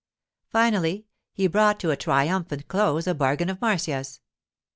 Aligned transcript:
Finally 0.49 1.05
he 1.31 1.45
brought 1.45 1.79
to 1.79 1.91
a 1.91 1.95
triumphant 1.95 2.67
close 2.67 3.05
a 3.05 3.13
bargain 3.13 3.49
of 3.49 3.61
Marcia's. 3.61 4.19